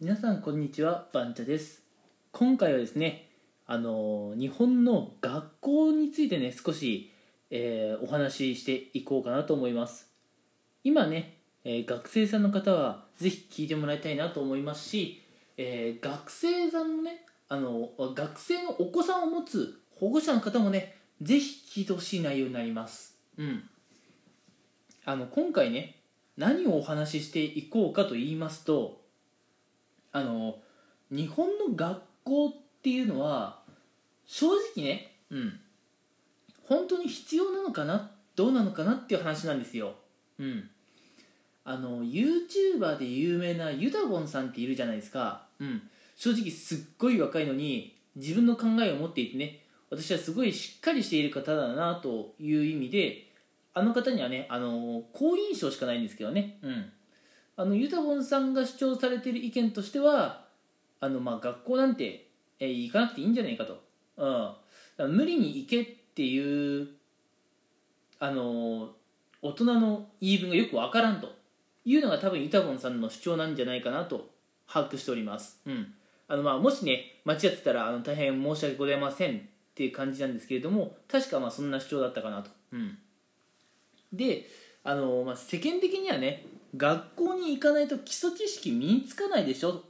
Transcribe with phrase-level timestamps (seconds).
[0.00, 1.82] 皆さんこんにちはバンチャです。
[2.30, 3.30] 今回はですね
[3.66, 7.12] あの日本の学校についてね少し、
[7.50, 10.08] えーお話ししていこうかなと思います。
[10.84, 15.20] 今ね、えー学生さんの方はぜひ聞いてもらいたいなと思いますし、
[15.56, 23.18] えー学生さんのねあの学生のお子さんを持つ保護者の方もねぜひ聞いてほしい内容になります。
[23.36, 23.68] うん。
[25.04, 25.96] あの今回ね
[26.36, 29.07] 何をお話ししていこうかと言いますと
[30.18, 30.56] あの
[31.10, 33.60] 日本の学校っていうのは
[34.26, 34.46] 正
[34.76, 35.60] 直ねうん。
[36.64, 39.94] 本当に必要なのかなどうなのかなっていう話なんですよ。
[40.38, 40.70] うん。
[41.64, 45.46] あの YouTuber で有名なユタボンさんっているじゃないですか。
[45.58, 45.82] うん。
[46.16, 49.60] 正直すっごい若いのに自分の考えを持っていてね
[49.90, 53.28] 私はすごいしっかりしている方だなという意味で
[53.72, 56.58] あの方にはねあの好印象しかないんですけどね。
[56.62, 56.92] うん
[57.58, 60.44] あのユタボンさんが主張されている意見としては
[61.00, 62.28] あの、まあ、学校なんて、
[62.60, 63.82] えー行かなくていいんじゃないかと、
[64.16, 66.88] うん、無理に行けっていう
[68.20, 68.90] あの
[69.42, 71.36] 大人の言い分がよくわからんと。
[71.84, 74.28] いうのが多分ユタボンさんの主張なんじゃないかなと
[74.70, 75.94] 把握しております、うん。
[76.28, 79.40] あのまあ、もしね間違ってたらあの大変申し訳ございませんっ
[79.74, 82.98] ていう感じなんですけれども確かまあそんな主張だったかなと、うん、
[84.12, 84.46] で
[84.84, 86.44] あの、まあ、世間的にはね
[86.76, 89.84] 学校に行かないと基礎知識身につかないでしょ？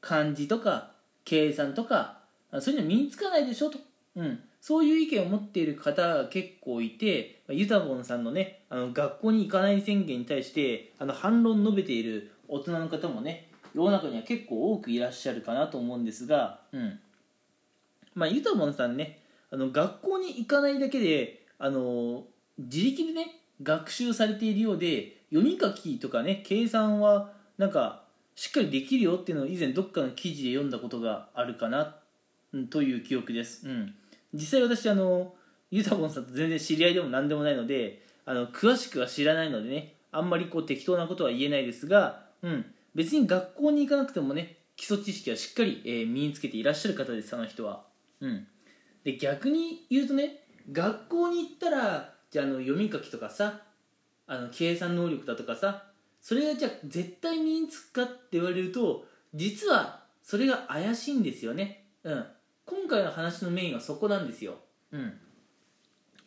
[0.00, 0.92] 漢字とか
[1.24, 2.18] 計算とか
[2.60, 3.78] そういうの身につかないでしょと、
[4.16, 16.98] うん、そういう意見を持っている方が結構いてユタボンさんのねあの学校に行かない宣言に対してあの反論述べている大人の方もね世の中には結構多くいらっしゃるかなと思うんですが、うん。
[18.14, 19.20] まあ、ユタボンさんね
[19.52, 22.24] あの学校に行かないだけであの
[22.58, 31.96] 自力でね学習されているようで読み書きとかね計算はなんかしっかりできるよっていうのを以前どっかの記事で読んだことがあるかな
[32.70, 33.94] という記憶です、うん、
[34.32, 35.34] 実際私あの
[35.70, 42.64] ユタボンさんと全然知り合いでも何でもないのであの詳しくは知らないのでねあんまりこう適当なことは言えないですが、うん、
[42.94, 47.82] 別に学校に行かなくてもね基礎知識はしっかり、えー身につけていらっしゃる方ですあの人は、
[48.20, 48.46] うん、
[49.02, 53.62] で逆に言うとね学校に行ったらじゃあの読み書きとかさ
[54.28, 55.84] あの計算能力だとかさ
[56.20, 62.24] それがじゃあ絶対身につくかって言われると実はそれが怪しいんですよね、うん、
[62.66, 64.54] 今回の話のメインはそこなんですよ、
[64.92, 65.14] うん、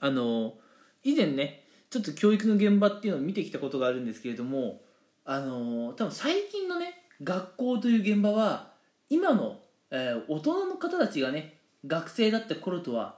[0.00, 0.54] あの
[1.02, 4.80] 以前ねちょっと教育の現場っていうのを見てきたことがあるんですけれども
[5.24, 8.72] あの多分最近のね学校という現場は
[9.10, 9.58] 今の、
[9.90, 13.16] えー大人の方たちがね学生だった頃とは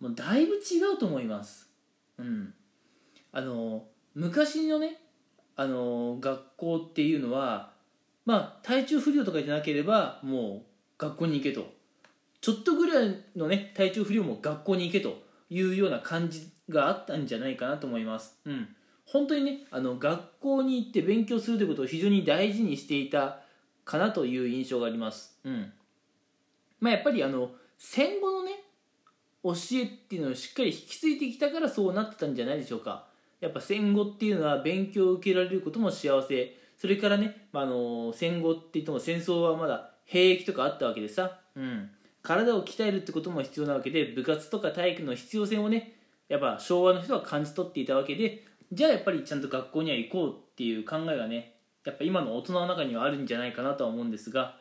[0.00, 1.68] もうだいぶ違うと思います。
[2.18, 2.54] うん。
[3.32, 3.84] あの
[4.18, 4.96] 昔のね
[5.54, 7.70] あの学校っていうのは
[8.24, 10.62] まあ体調不良とかじゃなければもう
[10.98, 11.72] 学校に行けと。
[12.40, 18.36] ちょっとぐらいのね体調不良も学校に行けというような感じがあったんじゃないかなと思います。
[18.44, 18.68] うん。
[19.04, 23.38] 本当にねあの学校に行って勉強するということを非常に大事にしていた
[23.84, 25.38] かなという印象があります。
[25.44, 25.72] うん。
[26.80, 28.64] まあやっぱりあの戦後のね
[29.44, 33.06] 教えっていうのをしっかり引き継いできたからそうなってたんじゃないでしょうか。
[33.40, 36.56] やっぱ戦後っていうのは勉強を受けられることも幸せ。
[36.76, 41.90] それからね、まあ、の戦後って言っても戦争はまだ兵役とかあったわけでさ、うん、
[42.22, 45.94] 体を鍛えるってことも必要なわけで部活とか体育の必要性をね
[46.28, 48.44] やっぱ昭和の人は感じ取っていたわけで。
[48.70, 51.54] じゃあやっぱりちゃんと学校には行こうっていう考えがね
[51.86, 54.56] やっぱ今の大人の中にはあるんじゃないかなとは思うんですが。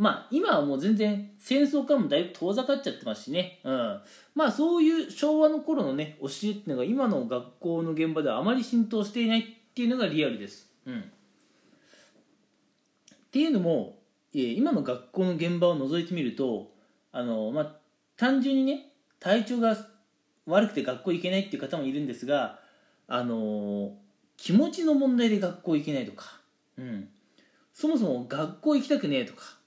[0.00, 4.00] まあ今はもう全然戦争からもだいぶ遠ざかっちゃってますしね、うん、
[4.34, 9.44] まあそういう昭和の頃のね教えっていうのが今の学校の現場ではあまり浸透していないっ
[9.74, 11.02] ていうのがリアルです、うん、っ
[13.30, 13.98] ていうのも、
[14.34, 16.70] えー今の学校の現場を覗いてみると
[17.12, 17.76] あの、まあ、
[18.16, 19.76] 単純にね体調が
[20.46, 22.58] 悪くて学校行けないっていう方もいるんですが
[23.06, 23.92] あの
[24.38, 26.40] 気持ちの問題で学校行けないとか、
[26.78, 27.08] うん、
[27.74, 29.59] そもそも学校行きたくねえとか。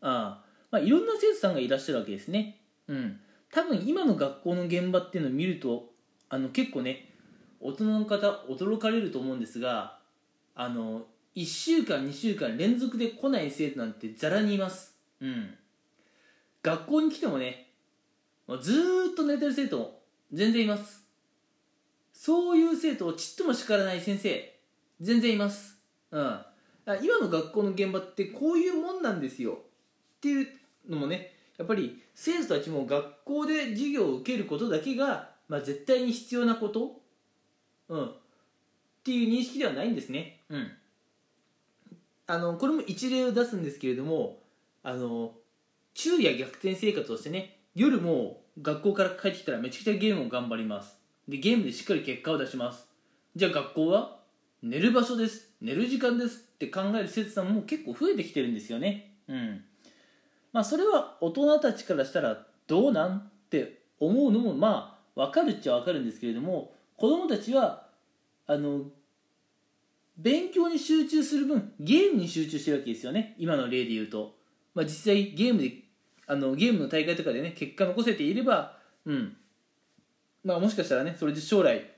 [0.00, 2.60] あまあ、いろんな生徒さんがいらっしゃるわけですね。
[2.86, 3.20] うん。
[3.50, 5.90] 多分今の学校の現場っていうのを見ると
[6.28, 7.12] あの結構ね
[7.60, 9.98] 大人の方驚かれると思うんですが
[10.54, 11.02] あの
[11.34, 14.96] 1週間2週間連続で来ない生徒なんてざらにいます。
[15.20, 15.54] うん。
[16.62, 17.72] 学校に来てもね
[18.60, 20.00] ずーっと寝てる生徒も
[20.32, 21.04] 全然います。
[22.12, 24.60] そういう生徒をちっとも叱らない先生
[25.00, 25.78] 全然います。
[26.10, 26.40] うん。
[27.02, 29.58] 今の学校の現場ってこういうもんなんですよ
[30.20, 30.48] っていう
[30.88, 37.00] のもねやっぱり生徒たちも学校で授業を受けることだけが、まあ、絶対に必要なこと、
[37.88, 38.12] うん、っ
[39.02, 40.70] ていう認識ではないんですね、うん、
[42.26, 44.38] あのこれも一例を出すんですけれども
[44.82, 45.32] あの
[45.94, 50.96] 昼夜逆転生活をしてね夜も学校から帰ってきたらめちゃくちゃゲームを頑張ります。
[51.28, 52.86] でゲームでしっかり結果を出します。
[53.36, 54.18] じゃあ学校は
[54.62, 55.50] 寝る場所です。
[55.60, 59.14] 寝る時間ですって考える生徒さんも結構増えてきてるんですよね。
[59.28, 59.64] うん
[60.52, 67.86] まあそれは大人たちからしたらどうなんって思うのもまあ分かるっちゃ分かるんですけれども子供たちは
[68.46, 68.84] あの
[70.16, 73.34] 勉強に集中する分ゲームに集中してるわけですよね。
[73.38, 74.34] 今の例で言うと、
[74.74, 75.72] まあ、実際ゲームで
[76.26, 78.76] あのゲームの大会とかでね結果残せていれば
[79.06, 79.36] うん。
[80.44, 81.90] まあもしかしたらねそれで将来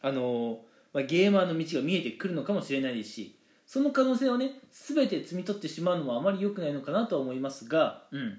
[0.00, 0.60] あの、
[0.92, 3.36] まあ、ゲーマーの道が見えてくるのかもしれないですし
[3.72, 8.38] その可能性をね全て摘み取ってしまうのもあまり良くないのかなとは思いますがうん。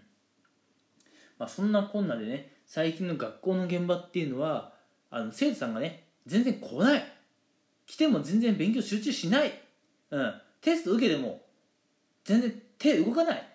[1.40, 4.74] まあ、そんなこんなでね最近の学校の現場っていうのは
[5.10, 7.04] あの生徒さんがね全然来ない。
[7.88, 9.60] 来ても全然勉強集中しない、
[10.12, 11.42] うん、テスト受けても
[12.26, 13.48] 全然手動かない、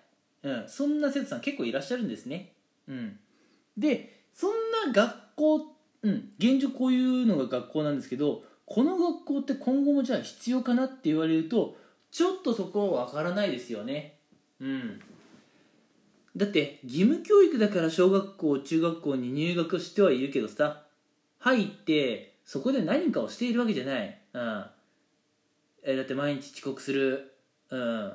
[0.43, 2.51] うん、そんな生徒さん結構いらっしゃるんですね、
[2.89, 3.17] うん、
[3.77, 4.51] でそん
[4.85, 11.75] な学校、うん、現状こういうのが学校なんですけどこの学校って今後もじゃあ必要かなって言われると
[12.11, 14.19] ちょっとそこは分からないですよね。
[14.61, 15.01] うん。
[16.37, 20.83] だって義務教育だから小学校中学校に入学してはいるけどさ。
[21.39, 24.65] 入ってそこで何かをしているわけじゃない、うん。
[25.83, 27.33] えだって毎日遅刻する、
[27.69, 28.07] うん、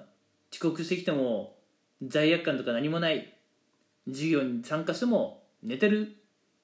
[0.52, 1.56] 遅刻してきても
[2.02, 3.32] 罪悪感とか何もない。
[4.06, 6.14] 授業に参加しても寝てる、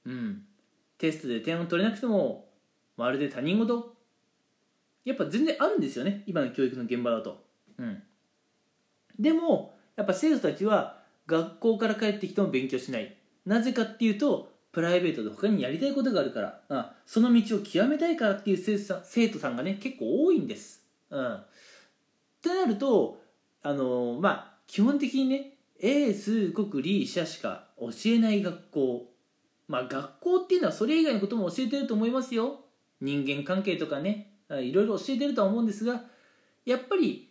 [0.04, 0.42] うん、
[0.98, 2.49] テストで点を取れなくても
[3.00, 3.96] まるで他人事？
[5.04, 7.42] やっぱ全然あるんですよね今の教育の現場だと、
[7.78, 8.02] うん、
[9.18, 13.16] でもやっぱ生徒たちは学校から帰ってきても勉強しない。
[13.46, 16.60] なぜかっていうとプライベートで他にやりたいことがあるから。
[16.68, 20.82] あその道を極めたいからっていう生徒さん生徒さんがね結構多いんです。
[21.10, 21.46] うん、っ
[22.42, 23.20] てなると
[23.62, 29.10] あのー、まあ基本的にね英数国理社しか教えない学校。
[29.66, 32.60] まあ学校っていうのはそれ以外のことも教えてると思いますよ。
[33.00, 36.02] 人間関係とかねいろいろ教えてるとは思うんですが
[36.64, 37.30] やっぱり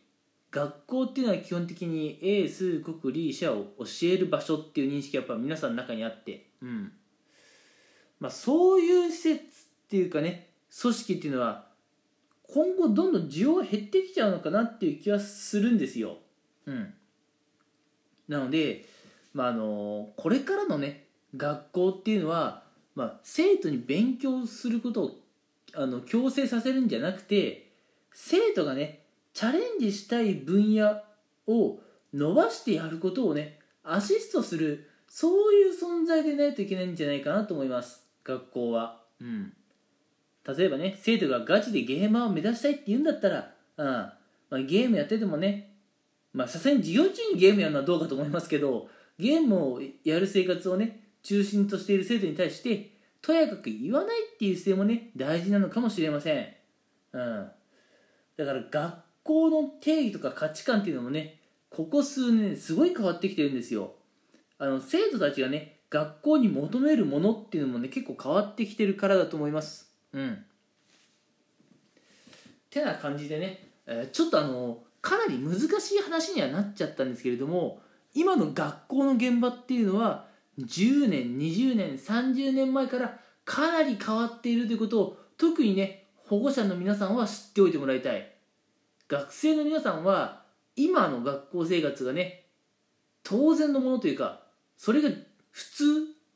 [0.52, 6.92] 学校っていうのは基本的に英数国理社を教える場所っていう認識がやっぱ皆さんの中にあって、うん
[8.20, 9.46] まあ、そういう施設っ
[9.90, 10.50] ていうかね
[10.82, 11.68] 組織っていうのは
[12.44, 16.18] 今後どんどん需要が減ってきちゃうのかなっていう気はするんですよ。
[16.66, 16.94] うん、
[18.28, 18.86] なので、
[19.34, 21.06] まあ、あのこれからのね
[21.38, 22.64] 学校っていうのは、
[22.96, 25.20] まあ、生徒に勉強することを
[25.76, 27.72] あの強制させるんじゃなくて
[28.14, 31.02] 生徒がねチャレンジしたい分野
[31.48, 31.80] を
[32.14, 38.06] 伸ばしてやることをねアシストするそういう存在でないといけないんじゃないかなと思います。
[38.24, 39.02] 学校は。
[39.20, 39.54] うん。
[40.58, 44.14] 例えばね生徒がガチでゲーマーを目指したいって言うんだったら、うんま
[44.52, 45.74] あ、ゲームやっててもね
[46.34, 48.88] まあさすがに授業中にゲームやるのはどうかと思いますけど
[49.20, 52.92] ゲームをやる生活をね中心としている生徒に対して
[53.30, 56.48] とやかく言わないっていう姿勢もね大事なのかもしれません、
[57.14, 57.52] うん、
[58.36, 61.40] だから学校の定義とか価値観っていうのもね
[61.70, 63.94] ここ数年すごい変わってきてるんですよ。
[64.58, 69.94] あの生徒たちがね学校に求めるものっていうのもね結構変わってきてるからだと思います。
[70.14, 70.44] うん。
[72.72, 77.82] てな感じでね、えー、ちょっとあのかなり難しい話にはなっちゃったんですけれども
[78.16, 80.26] 今の学校の現場っていうのは
[80.60, 88.32] 10年20年30年前からかなり変わっているということを特にね保護者の皆さんは知っておいてもらいたい。
[89.08, 90.44] 学生の皆さんは
[90.76, 92.46] 今の学校生活がね
[93.24, 94.44] 当然のものというか
[94.78, 95.10] それが
[95.50, 95.84] 普通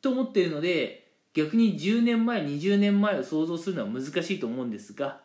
[0.01, 5.21] と思っているので逆に10年前20年前を想像するのは難しいと思うんですが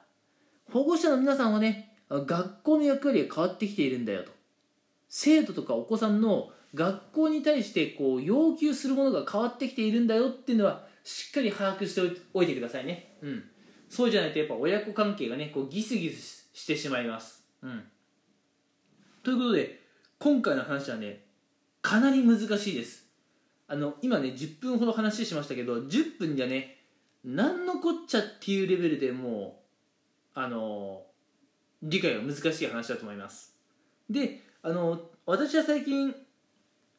[0.71, 4.31] 保護者の皆さんはね学校の役割が変わってきているんだよと。
[5.09, 13.17] 生徒とかお子さんの学校に対してこう要求するものが変わってきているんだよっていうのはしっかり把握しておいてくださいね。
[13.23, 13.45] うん。
[13.89, 17.45] そうじゃないとやっぱ親子関係がねこうギスギスしてしまいます。
[17.63, 17.85] うん。
[19.23, 19.81] ということで
[20.19, 21.25] 今回の話はね
[21.83, 23.07] かなり難しいです。
[23.67, 26.79] あの今ね10分ほど話しましたけど10分じゃね
[27.25, 29.63] 何のこっちゃっていうレベルでも
[30.37, 31.03] うあの
[31.83, 33.55] 理解が難しい話だと思います。
[34.09, 36.15] であの私は最近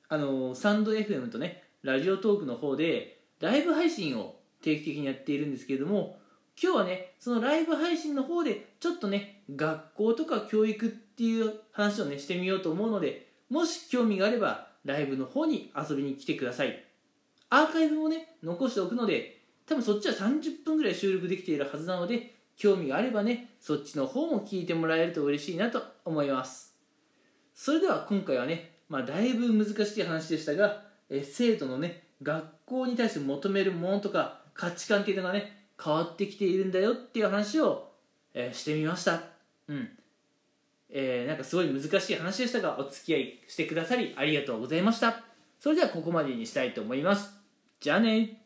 [0.07, 6.19] あのサンド FM とねラジオトークの方でライブ配信を定期的にやっているんですけれども
[6.61, 16.83] 今日はねそのライブ配信の方でちょっとね学校とか教育っていう話をねしてみようと思うのでもし興味があればライブの方に遊びに来てください。
[17.49, 26.75] アーカイブもね残しておくので多分そっちは30分ぐらい収録できているはずなので興味があればねそっちの方も聞いてもらえると嬉しいなと思います。
[27.55, 37.91] それでは今回はね、まあ、だいぶ難しい話でしたが、え生徒のね学校に対して求めるものとか価値観っていうのがね変わってきているんだよっていう話を、
[38.33, 39.23] えー、してみました。
[39.67, 39.89] うん。
[40.91, 45.23] えー、なんかすごい難しい話でしたがお付き合いしてくださりありがとうございました。
[45.59, 47.33] それではここまでにしたいと思います。
[47.79, 48.38] じゃあね。